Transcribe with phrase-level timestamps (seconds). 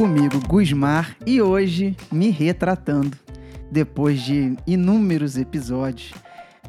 [0.00, 3.18] comigo, Gusmar, e hoje me retratando.
[3.70, 6.14] Depois de inúmeros episódios,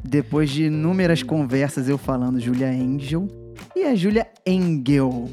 [0.04, 3.26] depois de inúmeras conversas eu falando Julia Angel
[3.74, 5.30] e a Julia Engel.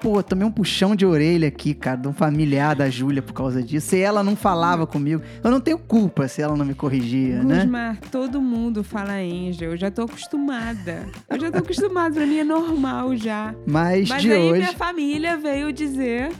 [0.00, 3.60] Pô, tomei um puxão de orelha aqui, cara, de um familiar da Júlia por causa
[3.60, 3.96] disso.
[3.96, 5.20] E ela não falava comigo.
[5.42, 7.58] Eu não tenho culpa se ela não me corrigia, né?
[7.58, 9.72] Gusmar, todo mundo fala Angel.
[9.72, 11.06] Eu já tô acostumada.
[11.28, 12.14] Eu já tô acostumada.
[12.14, 13.52] Pra mim é normal já.
[13.66, 14.60] Mas, Mas de aí hoje.
[14.60, 16.30] minha família veio dizer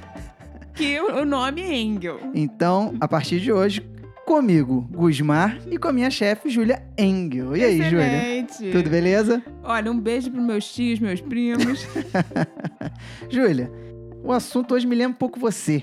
[0.75, 2.19] que o nome é Engel.
[2.35, 3.83] Então, a partir de hoje,
[4.27, 7.57] comigo, Gusmar, e com a minha chefe, Júlia Engel.
[7.57, 8.47] E aí, Júlia?
[8.73, 9.43] Tudo beleza?
[9.63, 11.87] Olha, um beijo pros meus tios, meus primos.
[13.29, 13.71] Júlia,
[14.23, 15.83] o assunto hoje me lembra um pouco você.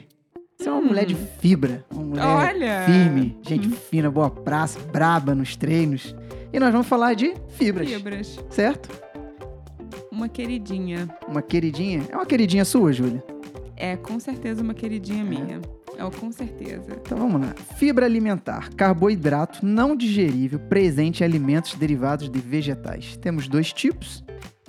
[0.58, 0.86] Você é uma Hum.
[0.88, 2.84] mulher de fibra, uma mulher Olha.
[2.86, 3.72] firme, gente Hum.
[3.72, 6.14] fina, boa praça, braba nos treinos.
[6.52, 8.40] E nós vamos falar de fibras, Fibras.
[8.50, 8.90] certo?
[10.12, 11.08] Uma queridinha.
[11.28, 12.04] Uma queridinha.
[12.10, 13.24] É uma queridinha sua, Júlia?
[13.80, 15.62] É com certeza uma queridinha minha.
[15.98, 16.98] É, com certeza.
[17.02, 17.56] Então vamos lá.
[17.78, 23.16] Fibra alimentar, carboidrato não digerível presente em alimentos derivados de vegetais.
[23.18, 24.24] Temos dois tipos,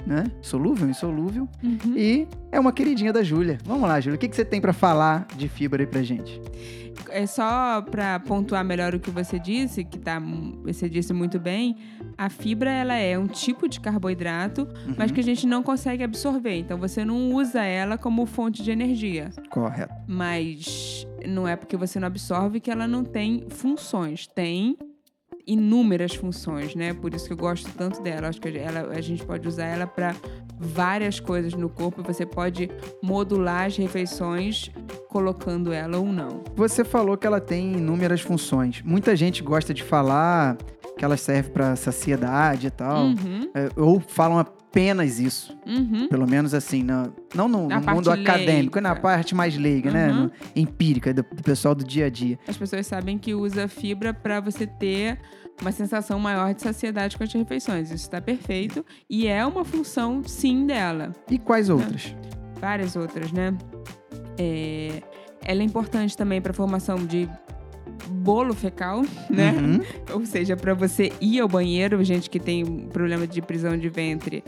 [0.07, 0.25] né?
[0.43, 1.49] Solúvel e insolúvel.
[1.63, 1.97] Uhum.
[1.97, 3.59] E é uma queridinha da Júlia.
[3.65, 4.17] Vamos lá, Júlia.
[4.17, 6.41] O que, que você tem pra falar de fibra aí pra gente?
[7.11, 10.21] É só pra pontuar melhor o que você disse, que tá,
[10.63, 11.77] você disse muito bem,
[12.17, 15.15] a fibra ela é um tipo de carboidrato, mas Uhum.
[15.15, 16.57] que a gente não consegue absorver.
[16.59, 19.31] Então você não usa ela como fonte de energia.
[19.49, 19.93] Correto.
[20.07, 24.27] Mas não é porque você não absorve que ela não tem funções.
[24.29, 24.77] Tem
[25.47, 26.95] inúmeras funções, né?
[26.95, 28.29] Por isso que eu gosto tanto dela.
[28.29, 30.15] Acho que ela, a gente pode usar ela para
[30.59, 32.03] várias coisas no corpo.
[32.03, 32.71] Você pode
[33.03, 34.71] modular as refeições
[35.09, 36.43] colocando ela ou não.
[36.55, 38.83] Você falou que ela tem inúmeras funções.
[38.83, 40.57] Muita gente gosta de falar
[41.01, 43.07] que ela serve pra saciedade e tal.
[43.07, 45.57] Uhum, É, ou falam apenas isso.
[45.67, 46.07] uhum.
[46.09, 48.81] Pelo menos assim, na- não no, Na no mundo acadêmico, leiga.
[48.83, 50.11] na parte mais leiga, né?
[50.13, 50.25] Uhum.
[50.25, 52.39] No- empírica, do, do pessoal do dia a dia.
[52.47, 55.19] As pessoas sabem que usa fibra para você ter
[55.63, 57.87] uma sensação maior de saciedade com as refeições.
[57.89, 61.13] Isso está perfeito e é uma função, sim, dela.
[61.31, 62.15] E quais outras?
[62.61, 63.57] várias outras, né?
[64.39, 65.03] É,
[65.43, 67.27] ela é importante também para a formação de
[68.09, 69.53] bolo fecal, né?
[69.53, 69.81] Uhum.
[70.15, 74.43] Ou seja, para você ir ao banheiro, gente que tem problema de prisão de ventre,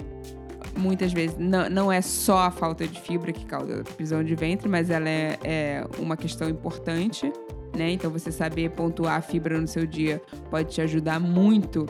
[0.77, 4.69] muitas vezes não, não é só a falta de fibra que causa prisão de ventre,
[4.69, 7.33] mas ela é, é uma questão importante,
[7.77, 7.91] né?
[7.91, 10.21] Então você saber pontuar a fibra no seu dia
[10.51, 11.87] pode te ajudar muito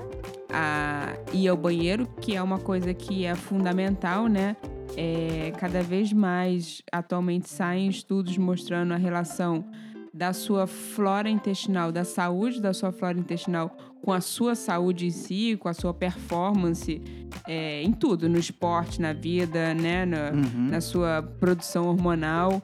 [0.53, 4.57] a ir ao banheiro, que é uma coisa que é fundamental, né?
[4.95, 9.65] É, cada vez mais atualmente saem estudos mostrando a relação
[10.13, 15.11] da sua flora intestinal, da saúde da sua flora intestinal com a sua saúde em
[15.11, 17.01] si, com a sua performance
[17.47, 20.69] é, em tudo, no esporte, na vida, né, na, Uhum.
[20.71, 22.61] na sua produção hormonal.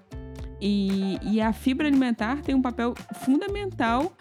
[0.60, 2.92] E, e a fibra alimentar tem um papel
[3.25, 4.12] fundamental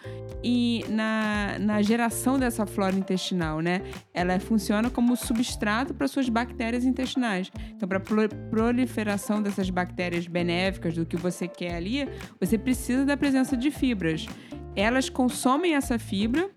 [0.43, 3.81] e na, na geração dessa flora intestinal, né?
[4.13, 7.51] Ela funciona como substrato para suas bactérias intestinais.
[7.75, 12.07] Então, para proliferação dessas bactérias benéficas do que você quer ali,
[12.39, 14.27] você precisa da presença de fibras.
[14.75, 16.49] Elas consomem essa fibra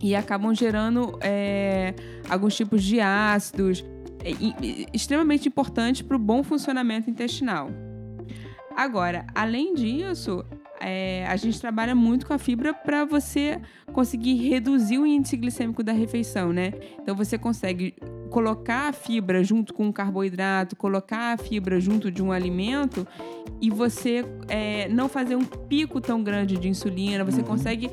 [0.00, 1.94] e acabam gerando é,
[2.28, 3.84] alguns tipos de ácidos
[4.24, 7.68] é, e- extremamente importantes para o bom funcionamento intestinal.
[8.76, 10.44] Agora, além disso,
[10.80, 13.60] é, a gente trabalha muito com a fibra para você
[13.92, 16.72] conseguir reduzir o índice glicêmico da refeição, né?
[17.00, 17.94] Então você consegue
[18.30, 23.06] colocar a fibra junto com o carboidrato, colocar a fibra junto de um alimento
[23.60, 27.46] e você é, não fazer um pico tão grande de insulina, você Uhum.
[27.46, 27.90] consegue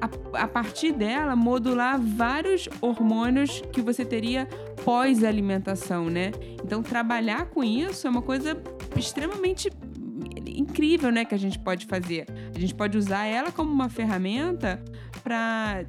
[0.00, 4.46] a, a partir dela modular vários hormônios que você teria
[4.84, 6.32] pós-alimentação, né?
[6.64, 8.56] Então trabalhar com isso é uma coisa
[8.96, 9.70] extremamente
[10.58, 12.26] incrível, né, que a gente pode fazer.
[12.54, 14.82] A gente pode usar ela como uma ferramenta
[15.22, 15.84] para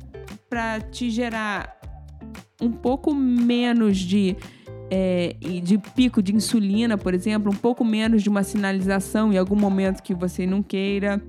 [0.49, 1.79] para te gerar
[2.61, 4.35] um pouco menos de
[4.91, 9.55] é, de pico de insulina, por exemplo, um pouco menos de uma sinalização em algum
[9.55, 11.21] momento que você não queira.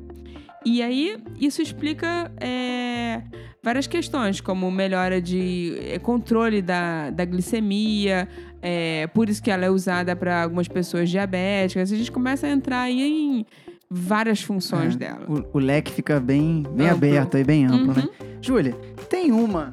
[0.65, 3.23] E aí, isso explica é,
[3.63, 8.29] várias questões, como melhora de é, controle da, da glicemia,
[8.63, 11.93] é, por isso que ela é usada para algumas pessoas diabéticas.
[11.93, 13.47] A gente começa a entrar aí em
[13.91, 15.27] várias funções É, dela.
[15.29, 16.97] O, o leque fica bem, bem Amplo.
[17.09, 17.95] aberto e bem amplo, Uhum.
[17.95, 18.09] né?
[18.41, 18.73] Júlia,
[19.09, 19.73] tem uma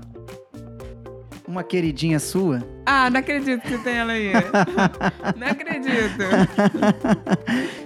[1.58, 2.62] uma queridinha sua.
[2.86, 4.32] Ah, não acredito que tem ela aí.
[5.36, 6.24] não acredito.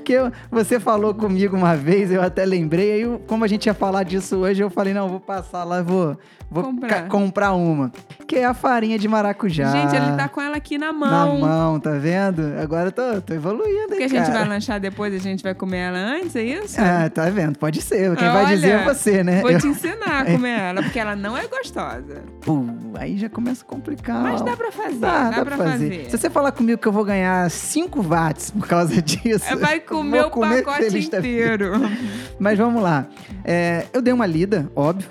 [0.04, 3.66] que eu- você falou comigo uma vez, eu até lembrei, aí eu- como a gente
[3.66, 6.18] ia falar disso hoje, eu falei, não, vou passar lá, vou,
[6.52, 7.08] vou Comprar.
[7.08, 7.92] comprar uma.
[8.28, 9.72] Que é a farinha de maracujá.
[9.72, 11.40] Gente, ele tá com ela aqui na na mão.
[11.40, 12.54] mão, tá vendo?
[12.62, 15.54] Agora eu tô, tô evoluindo, Porque hein, a gente vai lanchar depois a gente vai
[15.56, 16.76] comer ela antes, é isso?
[16.80, 17.58] Ah, tá vendo?
[17.58, 18.16] Pode ser.
[18.16, 19.42] Quem vai Olha, dizer é você, né?
[19.42, 22.22] Vou Eu- te ensinar a comer ela, porque ela não é gostosa.
[22.42, 22.64] Pô,
[22.96, 24.22] aí já começa a complicar.
[24.22, 25.90] Mas dá pra fazer, Dá, dá, dá pra fazer.
[25.90, 26.10] fazer.
[26.10, 29.58] Se você falar comigo que eu vou ganhar 5 watts por causa disso.
[29.58, 31.18] Vai eu comer o pacote da vida.
[31.20, 31.72] inteiro.
[32.40, 33.08] Mas vamos lá.
[33.44, 35.10] É, eu dei uma lida, óbvio.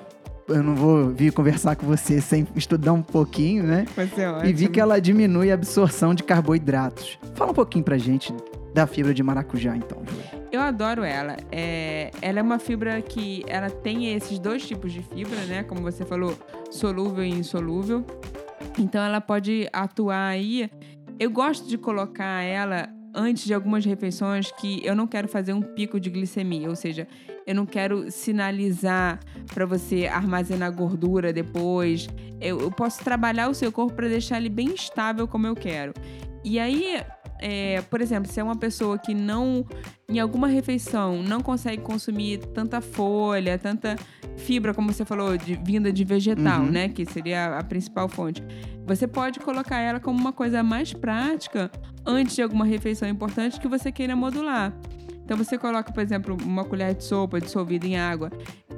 [0.48, 3.86] Eu não vou vir conversar com você sem estudar um pouquinho, né?
[3.94, 4.50] Vai ser ótimo.
[4.50, 7.18] E vi que ela diminui a absorção de carboidratos.
[7.36, 8.34] Fala um pouquinho pra gente
[8.74, 10.02] da fibra de maracujá, então.
[10.50, 11.36] Eu adoro ela.
[11.52, 15.62] É, ela é uma fibra que ela tem esses dois tipos de fibra, né?
[15.62, 16.36] Como você falou,
[16.70, 18.04] solúvel e insolúvel.
[18.78, 20.70] Então ela pode atuar aí.
[21.18, 25.60] Eu gosto de colocar ela antes de algumas refeições que eu não quero fazer um
[25.60, 27.08] pico de glicemia, ou seja,
[27.46, 29.18] eu não quero sinalizar
[29.52, 32.08] para você armazenar gordura depois.
[32.40, 35.92] Eu, eu posso trabalhar o seu corpo para deixar ele bem estável como eu quero.
[36.44, 37.02] E aí,
[37.40, 39.64] é, por exemplo, se é uma pessoa que não,
[40.08, 43.96] em alguma refeição, não consegue consumir tanta folha, tanta
[44.36, 46.70] fibra, como você falou, de, vinda de vegetal, Uhum.
[46.70, 46.88] né?
[46.88, 48.42] Que seria a principal fonte.
[48.86, 51.70] Você pode colocar ela como uma coisa mais prática
[52.04, 54.72] antes de alguma refeição importante que você queira modular.
[55.24, 58.30] Então você coloca, por exemplo, uma colher de sopa dissolvida em água.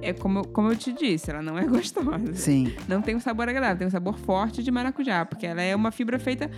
[0.03, 2.35] É como, eu- como eu te disse, ela não é gostosa.
[2.35, 2.75] Sim.
[2.87, 5.91] Não tem um sabor agradável, tem um sabor forte de maracujá, porque ela é uma
[5.91, 6.51] fibra feita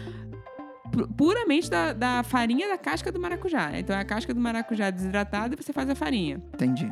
[1.16, 3.70] puramente da, da farinha da casca do maracujá.
[3.78, 6.42] Então é a casca do maracujá desidratada e você faz a farinha.
[6.54, 6.90] Entendi.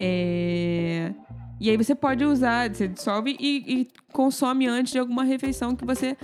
[0.00, 1.12] É,
[1.60, 5.84] E aí você pode usar, você dissolve e, e consome antes de alguma refeição que
[5.84, 6.16] você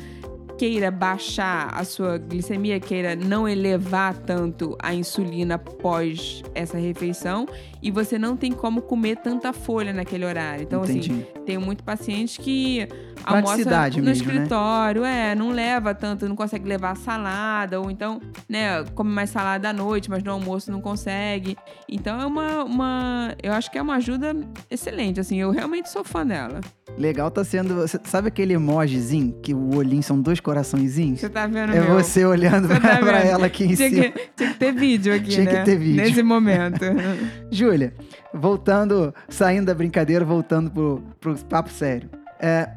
[0.59, 7.47] queira baixar a sua glicemia, queira não elevar tanto a insulina após essa refeição
[7.81, 10.65] e você não tem como comer tanta folha naquele horário.
[10.65, 11.27] Então, assim, Entendi.
[11.47, 12.89] tenho muito paciente que
[13.25, 14.13] almoça no mesmo, né?
[14.13, 19.69] escritório, é, não leva tanto, não consegue levar salada, ou então, né, come mais salada
[19.71, 21.57] à noite, mas no almoço não consegue.
[21.89, 23.35] Então é uma, uma.
[23.43, 24.35] Eu acho que é uma ajuda
[24.71, 26.61] excelente, assim, eu realmente sou fã dela.
[26.97, 27.75] Legal tá sendo.
[27.77, 31.21] você- Sabe aquele emojizinho que o olhinho são dois coraçõezinhos?
[31.21, 31.95] Você tá vendo, É meu?
[31.95, 34.03] você olhando Você pra, tá pra ela aqui em Tinha cima.
[34.09, 35.63] que, tinha que ter vídeo aqui, Tinha que né?
[35.63, 36.03] ter vídeo.
[36.03, 36.81] Nesse momento.
[37.53, 37.95] Júlia,
[38.35, 42.09] voltando, saindo da brincadeira, voltando pro, pro papo sério.
[42.41, 42.69] É,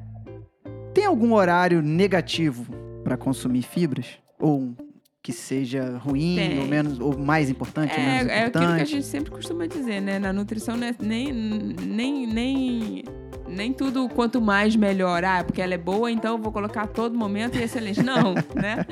[0.93, 2.65] tem algum horário negativo
[3.03, 4.05] para consumir fibras?
[4.39, 4.75] Ou
[5.23, 6.59] que seja ruim, Tem.
[6.59, 8.91] ou menos, ou mais importante, ou menos É, é aquilo que a importante?
[8.91, 10.17] gente sempre costuma dizer, né?
[10.17, 10.95] Na nutrição, né?
[10.99, 13.03] nem, nem, nem,
[13.47, 15.23] nem tudo quanto mais melhor.
[15.23, 18.01] Ah, porque ela é boa, então eu vou colocar a todo momento e é excelente.
[18.01, 18.83] Não, né?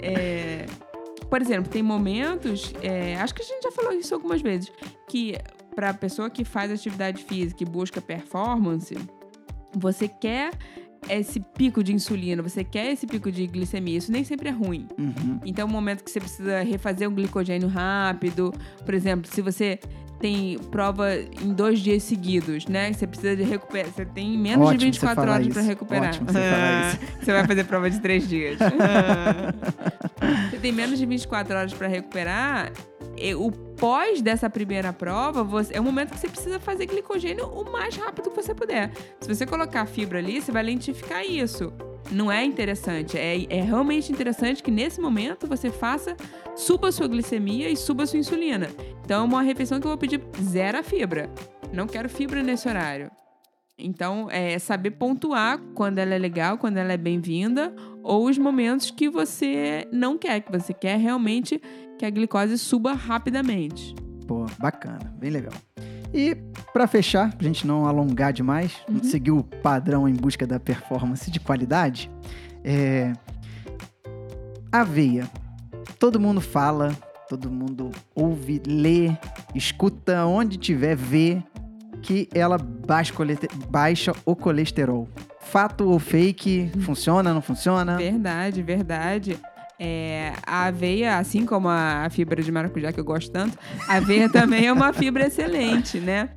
[0.00, 0.64] É,
[1.28, 4.72] por exemplo, tem momentos, é, acho que a gente já falou isso algumas vezes,
[5.06, 5.36] que
[5.74, 8.96] para a pessoa que faz atividade física e busca performance,
[9.76, 10.52] você quer
[11.08, 13.98] esse pico de insulina, você quer esse pico de glicemia.
[13.98, 14.86] Isso nem sempre é ruim.
[14.98, 15.40] Uhum.
[15.44, 18.52] Então, o momento que você precisa refazer um glicogênio rápido,
[18.84, 19.78] por exemplo, se você
[20.24, 22.90] tem prova em dois dias seguidos, né?
[22.90, 23.92] Você precisa de recuperar.
[23.92, 26.08] Você tem menos Ótimo de você 24 falar horas para recuperar.
[26.08, 26.98] Ótimo você falar isso.
[27.22, 28.58] Você vai fazer prova de três dias.
[30.50, 32.72] você tem menos de 24 horas para recuperar.
[33.18, 37.44] E o pós dessa primeira prova você- é o momento que você precisa fazer glicogênio
[37.46, 38.92] o mais rápido que você puder.
[39.20, 41.70] Se você colocar a fibra ali, você vai lentificar isso.
[42.10, 43.18] Não é interessante.
[43.18, 46.16] É, é realmente interessante que nesse momento você faça,
[46.56, 48.68] suba a sua glicemia e suba a sua insulina.
[49.04, 51.30] Então é uma refeição que eu vou pedir zero fibra.
[51.72, 53.10] Não quero fibra nesse horário.
[53.76, 58.90] Então, é saber pontuar quando ela é legal, quando ela é bem-vinda, ou os momentos
[58.90, 61.60] que você não quer, que você quer realmente
[61.98, 63.92] que a glicose suba rapidamente.
[64.28, 65.52] Pô, bacana, bem legal.
[66.14, 66.36] E
[66.72, 69.02] pra fechar, pra gente não alongar demais, Uhum.
[69.02, 72.08] seguir o padrão em busca da performance de qualidade,
[72.62, 73.12] é...
[74.70, 75.28] aveia.
[75.98, 76.96] Todo mundo fala,
[77.36, 79.10] todo mundo ouve, lê,
[79.54, 81.42] escuta, onde tiver, vê
[82.00, 85.08] que ela baixa, o colesterol.
[85.40, 86.70] Fato ou fake?
[86.82, 87.96] Funciona, não funciona?
[87.96, 89.36] Verdade, verdade.
[89.80, 94.28] É, a aveia, assim como a, fibra de maracujá que eu gosto tanto, a aveia
[94.28, 96.30] também é uma fibra excelente, né?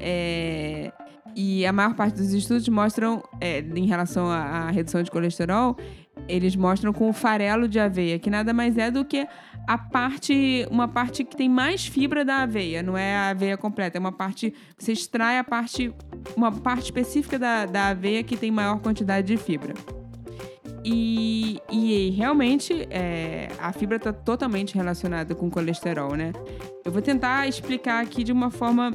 [0.00, 0.90] É,
[1.36, 5.76] e a maior parte dos estudos mostram, é, em relação à redução de colesterol,
[6.28, 9.26] eles mostram com o farelo de aveia, que nada mais é do que
[9.66, 13.98] a parte, uma parte que tem mais fibra da aveia, não é a aveia completa,
[13.98, 15.92] é uma parte você extrai a parte,
[16.36, 19.74] uma parte específica da, da aveia que tem maior quantidade de fibra.
[20.84, 26.32] E, e realmente é, a fibra está totalmente relacionada com o colesterol, né?
[26.84, 28.92] Eu vou tentar explicar aqui de uma forma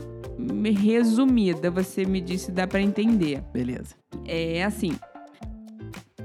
[0.81, 1.69] resumida.
[1.69, 3.41] Você me disse dá para entender.
[3.53, 3.95] Beleza.
[4.25, 4.97] É assim.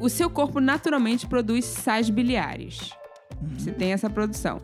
[0.01, 2.91] O seu corpo naturalmente produz sais biliares.
[3.57, 4.63] Você tem essa produção.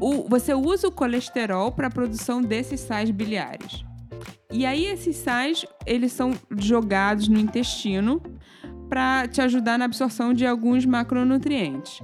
[0.00, 3.84] O, você usa o colesterol para a produção desses sais biliares.
[4.50, 8.22] E aí esses sais, eles são jogados no intestino
[8.88, 12.00] para te ajudar na absorção de alguns macronutrientes.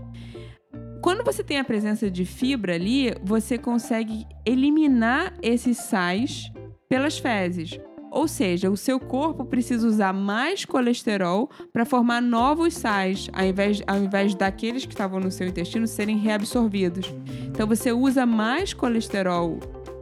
[1.02, 6.50] Quando você tem a presença de fibra ali, você consegue eliminar esses sais
[6.88, 7.78] pelas fezes.
[8.10, 13.82] Ou seja, o seu corpo precisa usar mais colesterol para formar novos sais, ao invés,
[13.86, 17.12] ao invés daqueles que estavam no seu intestino serem reabsorvidos.
[17.46, 19.58] Então você usa mais colesterol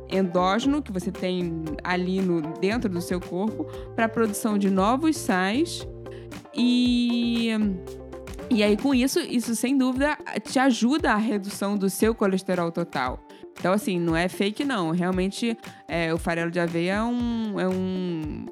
[0.09, 5.17] endógeno que você tem ali no, dentro do seu corpo para a produção de novos
[5.17, 5.87] sais
[6.55, 7.51] e
[8.49, 13.26] e aí com isso, isso sem dúvida te ajuda a redução do seu colesterol total.
[13.59, 14.91] Então, assim, não é fake, não.
[14.91, 15.57] Realmente,
[15.89, 18.47] é, o farelo de aveia é um, é um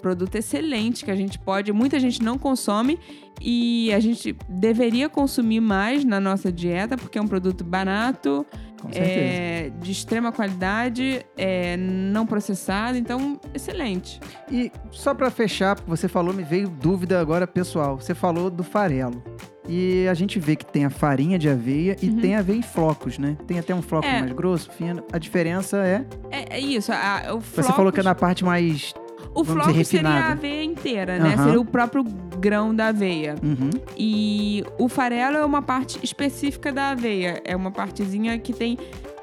[0.00, 1.72] produto excelente que a gente pode.
[1.72, 2.98] Muita gente não consome
[3.40, 8.46] e a gente deveria consumir mais na nossa dieta, porque é um produto barato,
[8.92, 14.20] é, de extrema qualidade, é, não processado, então excelente.
[14.50, 17.98] E só para fechar, porque você falou, me veio dúvida agora pessoal.
[18.00, 19.22] Você falou do farelo.
[19.68, 22.20] E a gente vê que tem a farinha de aveia e Uhum.
[22.20, 23.36] tem aveia em flocos, né?
[23.46, 24.20] Tem até um floco É.
[24.20, 25.02] mais grosso, fino.
[25.12, 26.04] A diferença é.
[26.30, 26.92] É, é isso.
[26.92, 28.94] A, o Você falou que é na parte mais.
[29.34, 31.34] O vamos floco dizer, seria a aveia inteira, né?
[31.34, 31.44] Aham.
[31.44, 32.04] Seria o próprio
[32.38, 33.34] grão da aveia.
[33.42, 33.70] Uhum.
[33.96, 37.42] E o farelo é uma parte específica da aveia.
[37.44, 38.78] É uma partezinha que tem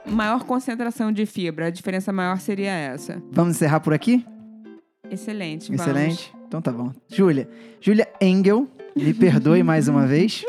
[0.05, 1.67] maior concentração de fibra.
[1.67, 3.21] A diferença maior seria essa.
[3.31, 4.23] Vamos encerrar por aqui?
[5.09, 5.67] Excelente.
[5.69, 5.81] vamos.
[5.81, 6.33] Excelente.
[6.47, 6.91] Então tá bom.
[7.09, 7.49] Júlia.
[7.81, 10.43] Júlia Engel, me perdoe mais uma vez.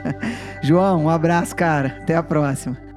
[0.62, 1.98] João, um abraço, cara.
[2.00, 2.89] Até a próxima.